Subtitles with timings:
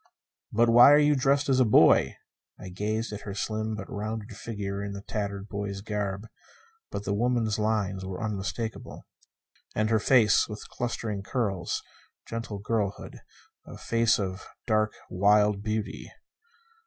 [0.51, 2.15] "But why are you dressed as a boy?"
[2.59, 6.25] I gazed at her slim but rounded figure in tattered boy's garb
[6.89, 9.05] but the woman's lines were unmistakable.
[9.75, 11.83] And her face, with clustering curls.
[12.27, 13.19] Gentle girlhood.
[13.67, 16.11] A face of dark, wild beauty.